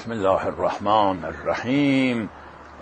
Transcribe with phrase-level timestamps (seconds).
[0.00, 2.28] بسم الله الرحمن الرحیم.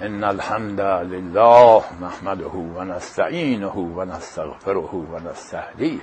[0.02, 6.00] ان الحمد لله نحمده و نستعینه و نستغفره و نستهدیه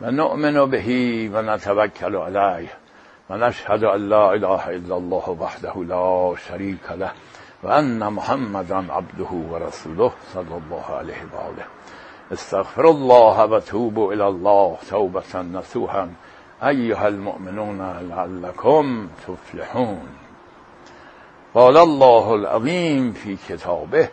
[0.00, 2.70] و نؤمن به و نتوکل علیه.
[3.30, 7.10] و نشهد ان لا اله الا الله وحده لا شریک له.
[7.62, 11.64] و ان محمدا عبده و رسوله صلی الله علیه و آله.
[12.32, 16.08] استغفر الله و توبوا الى الله توبه نصوحا.
[16.62, 20.08] ایها المؤمنون لعلكم تفلحون.
[21.54, 24.10] قال الله العظیم فی کتابه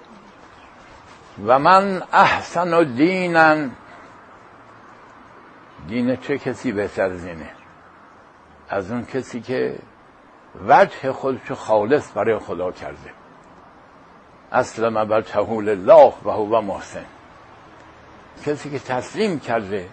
[1.46, 3.70] و من احسن دینا
[5.88, 7.26] دین چه کسی بهتر از
[8.70, 9.80] از اون کسی که
[10.68, 13.14] وجه خودش خالص برای خدا کرده.
[14.52, 17.06] اصلا تهول الله و هو محسن.
[18.46, 19.90] کسی که تسلیم کرده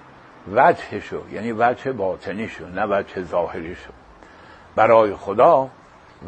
[0.52, 3.91] وجهشو یعنی وجه باطنیشو نه وجه ظاهریشو.
[4.77, 5.69] برای خدا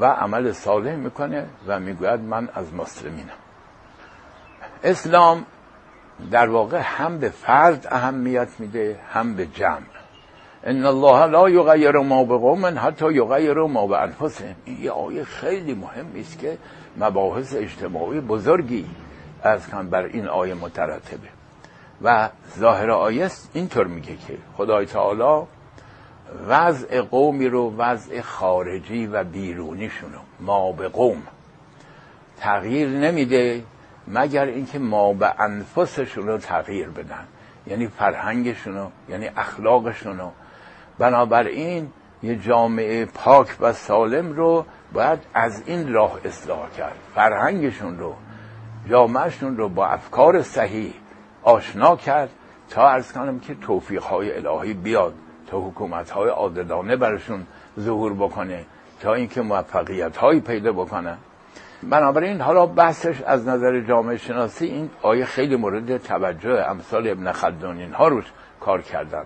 [0.01, 3.41] و عمل صالح می‌کنه و می‌گوید من از مسلمینم.
[4.85, 5.47] اسلام
[6.31, 9.87] در واقع هم به فرد اهمیت میده هم به جمع.
[10.65, 15.75] ان الله لا یغیر ما بقوم حتی یغیر ما به انفسهم این یه آیه خیلی
[15.75, 16.59] مهمی است که
[16.97, 18.87] مباحث اجتماعی بزرگی
[19.43, 21.40] از کم بر این آیه مترتبه.
[22.03, 25.47] و ظاهر آیه اینطور میگه که خدای تعالی
[26.49, 31.23] وضع قومی رو وضع خارجی و بیرونیشونو ما به قوم
[32.37, 33.63] تغییر نمیده
[34.09, 37.25] مگر اینکه ما به انفسشون رو تغییر بدن
[37.67, 40.31] یعنی فرهنگشونو یعنی اخلاقشونو
[40.99, 46.97] بنابراین یه جامعه پاک و سالم رو باید از این راه اصلاح کرد.
[47.15, 48.15] فرهنگشون رو
[48.91, 50.95] جامعهشون رو با افکار صحیح
[51.51, 52.31] آشنا کرد
[52.71, 55.15] تا ارز کنم که توفیق های الهی بیاد
[55.47, 57.47] تا حکومت های عادلانه برشون
[57.81, 58.65] ظهور بکنه
[59.01, 61.17] تا اینکه موفقیت هایی پیدا بکنه.
[61.83, 67.93] بنابراین حالا بحثش از نظر جامعه شناسی این آیه خیلی مورد توجه امثال ابن خلدون
[67.93, 68.25] ها روش
[68.61, 69.25] کار کردن.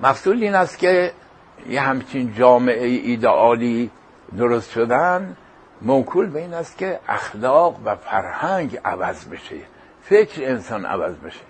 [0.00, 1.12] مقصود این است که
[1.68, 3.90] یه همچین جامعه ایدئالی
[4.38, 5.36] درست شدن
[5.82, 9.56] موکول به این است که اخلاق و فرهنگ عوض بشه.
[10.02, 11.40] فکر انسان عوض بشه.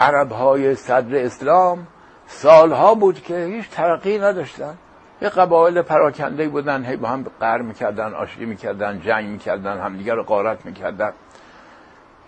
[0.00, 1.86] عرب های صدر اسلام
[2.26, 4.74] سالها بود که هیچ ترقی نداشتن.
[5.22, 10.22] یه قبایل پراکنده بودن هی با هم قهر می‌کردن آشتی می‌کردن جنگ می‌کردن همدیگر رو
[10.22, 11.12] قارت می‌کردن.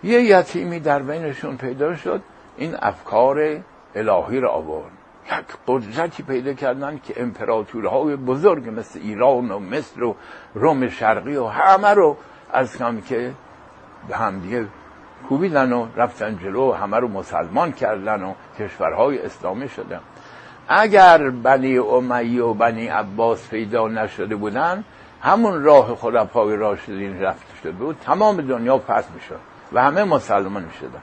[0.03, 2.21] یه یتیمی در بینشون پیدا شد
[2.57, 3.59] این افکار
[3.95, 4.91] الهی رو آورد.
[5.25, 10.15] یک قدرتی پیدا کردن که امپراتورهای بزرگ مثل ایران و مصر و
[10.53, 12.17] روم شرقی و همه رو
[12.53, 13.33] از کم که
[14.07, 14.65] به هم دیگه
[15.29, 19.99] کوبیدن و رفتن جلو و همه رو مسلمان کردن و کشورهای اسلامی شدن.
[20.67, 24.83] اگر بنی امیه و بنی عباس پیدا نشده بودن
[25.21, 29.39] همون راه خلفای راشدین رفته شده بود تمام دنیا فتح می‌شد
[29.73, 31.01] و همه مسلمان می‌شدن.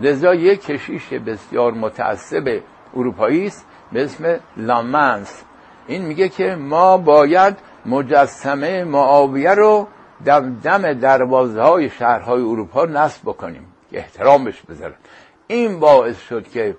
[0.00, 2.60] لذا یک کشیش بسیار متعصب
[2.96, 5.42] اروپایی است به اسم لامنس
[5.86, 7.56] این میگه که ما باید
[7.86, 9.88] مجسمه معاویه رو
[10.24, 13.66] دم دم دروازه های شهرهای اروپا نصب بکنیم.
[13.92, 14.94] احترامش بذارن.
[15.46, 16.76] این باعث شد که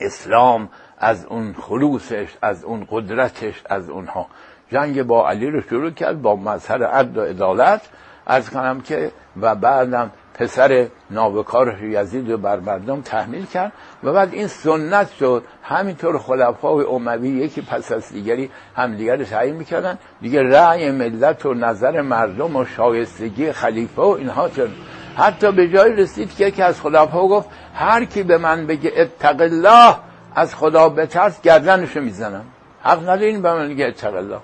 [0.00, 0.68] اسلام
[0.98, 4.26] از اون خلوصش از اون قدرتش از اونها.
[4.72, 7.82] جنگ با علی رو شروع کرد با مظهر عدل و عدالت.
[8.26, 13.72] از کنم که و بعدم پسر نابکارش یزید رو بر مردم تحمیل کرد
[14.04, 15.44] و بعد این سنت شد.
[15.62, 19.98] همینطور خلفای اموی یکی پس از دیگری همدیگر رو تعیین می‌کردن.
[20.20, 24.70] دیگه رأی ملت و نظر مردم و شایستگی خلیفه و اینها شد.
[25.16, 29.40] حتی به جای رسید که یکی از خلفا گفت هر کی به من بگه اتق
[29.40, 29.96] الله
[30.34, 32.44] از خدا بترس گردنشو می‌زنم.
[32.82, 34.38] حق ندارین به من بگه اتق الله.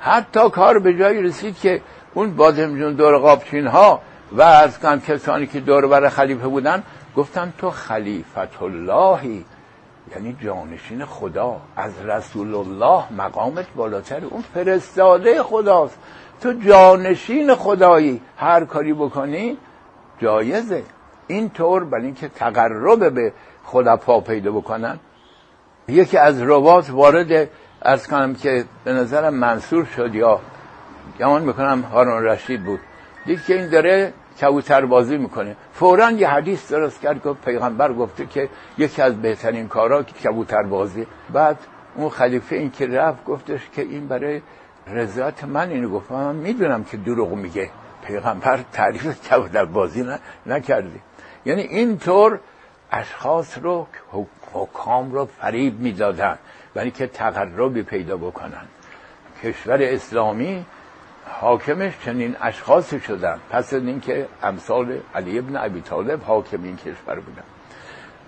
[0.00, 1.80] حتی کار به جای رسید که
[2.14, 4.00] اون بادمجون دور قابچین ها
[4.34, 6.82] و از کن کسانی که دور بر خلیفه بودن
[7.16, 9.44] گفتن تو خلیفت اللهی
[10.12, 15.98] یعنی جانشین خدا از رسول الله مقامت بالاتر اون فرستاده خداست.
[16.40, 18.20] تو جانشین خدایی.
[18.36, 19.56] هر کاری بکنی
[20.18, 20.82] جایزه.
[21.26, 23.32] این طور برای اینکه تقرب به
[23.64, 24.98] خدا پیدا بکنن.
[25.88, 27.48] یکی از روات وارد
[27.82, 30.40] از کنم که به نظرم منصور شد یا
[31.18, 32.80] گمان می‌کنم هارون رشید بود.
[33.26, 35.56] دید که این داره کبوتر بازی می‌کنه.
[35.72, 38.48] فورا یه حدیث درست کرد که پیغمبر گفته که
[38.78, 41.06] یکی از بهترین کارا کبوتر بازی.
[41.32, 41.58] بعد
[41.94, 44.42] اون خلیفه این که رفت گفتش که این برای
[44.86, 46.12] رضایت من اینو گفت.
[46.12, 47.70] من می‌دونم که دروغ میگه.
[48.06, 50.06] پیغمبر تعریف کبوتر بازی
[50.46, 51.00] نکردی.
[51.44, 52.38] یعنی اینطور
[52.92, 53.86] اشخاص رو
[54.52, 56.38] حکام رو فریب می‌دادن.
[56.74, 58.64] برای که تقربی پیدا بکنن.
[59.42, 60.66] کشور اسلامی
[61.26, 63.38] حاکمش چنین اشخاصی شدن.
[63.50, 67.42] پس از اینکه امثال علی ابن ابی طالب حاکم این کشور بودن.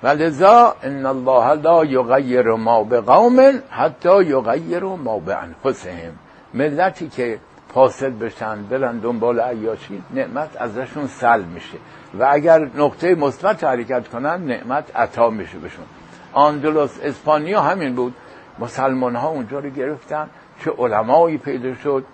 [0.03, 6.13] ولذا ان الله لا یغیر ما بقوم حتی یغیر ما بانفسهم.
[6.55, 7.39] ملتی که
[7.75, 11.79] فاسد بشن برن دنبال عیاشی نعمت ازشون سل میشه.
[12.19, 15.85] و اگر نقطه مثبت حرکت کنن نعمت عطا میشه بهشون.
[16.33, 18.15] آندلس اسپانیا همین بود.
[18.59, 20.29] مسلمان ها اونجا رو گرفتن.
[20.65, 22.05] چه علمایی پیدا شد؟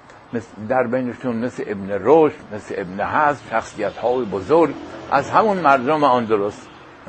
[0.69, 4.75] در بینشون مثل ابن رشد مثل ابن حزم شخصیت های بزرگ.
[5.11, 6.67] از همون مردم آندلس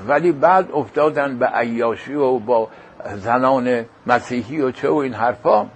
[0.08, 2.68] ولی بعد افتادن به عیاشی و با
[3.16, 5.68] زنان مسیحی و چه و این حرفا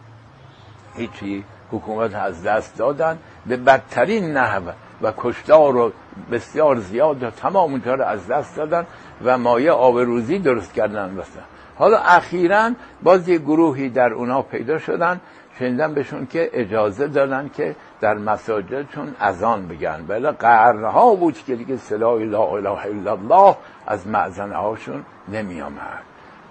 [0.95, 3.17] هیچی حکومت از دست دادن.
[3.45, 4.71] به بدترین نحو
[5.01, 5.91] و کشتار رو
[6.31, 8.85] بسیار زیاد و تمام اونجا رو از دست دادن
[9.23, 11.15] و مایه آبروزی درست کردن.
[11.15, 11.56] بسن.
[11.77, 12.71] حالا اخیرا
[13.03, 15.21] باز یه گروهی در اونا پیدا شدن
[15.59, 20.05] شنیدن بهشون که اجازه دادن که در مساجدشون اذان بگن.
[20.07, 23.55] بله قرنها بود که دیگه سلاح لا اله الا الله
[23.87, 26.03] از معزنه هاشون نمی آمد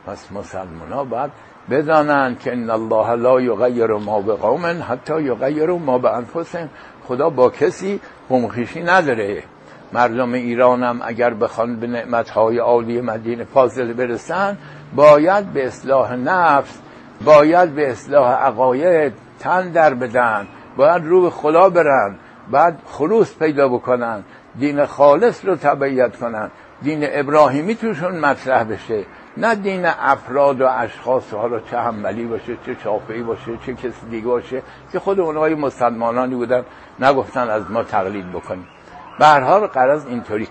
[0.06, 1.31] پس مسلمان ها باید
[1.70, 4.37] بدانند که ان الله لا یغیر ما به
[4.88, 6.69] حتی یغیر ما به انفسهم
[7.05, 9.43] خدا با کسی قمخیشی نداره.
[9.93, 14.58] مردم ایران هم اگر بخوان به نعمتهای عالی مدینه فاضل برسن
[14.94, 16.78] باید به اصلاح نفس
[17.24, 20.46] باید به اصلاح عقاید تن در بدن
[20.76, 22.14] باید رو به خدا برن
[22.50, 24.24] بعد خلوص پیدا بکنن
[24.58, 26.50] دین خالص رو تبعیت کنن
[26.82, 29.04] دین ابراهیمی توشون مطرح بشه
[29.36, 34.26] نه دین افراد و اشخاص حالا چه حنبلی باشه چه شافعی باشه چه کسی دیگه
[34.26, 34.62] باشه
[34.92, 36.64] که خود اونهای مسلمانانی بودن
[37.00, 38.66] نگفتن از ما تقلید بکنیم.
[39.18, 40.48] به هر حال قرض اینطوری.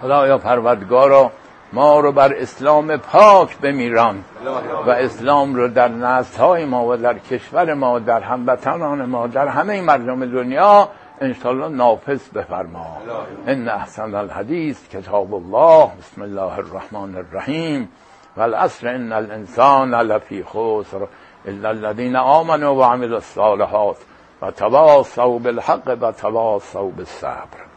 [0.00, 1.32] خدایا پروردگارا
[1.72, 4.24] ما رو بر اسلام پاک بمیران
[4.86, 9.80] و اسلام رو در نسل ما و در کشور ما در هموطنان ما در همه
[9.80, 10.88] مردم دنیا
[11.20, 12.98] انشاءالله نافذ بفرما.
[13.46, 15.90] ان احسن الحدیث کتاب الله.
[16.00, 17.88] بسم الله الرحمن الرحیم.
[18.36, 21.06] والعصر ان الانسان لفی خسر
[21.46, 23.96] الا الذين آمنوا وعملوا الصالحات
[24.42, 26.12] و تواصوا بالحق و
[26.96, 27.71] بالصبر.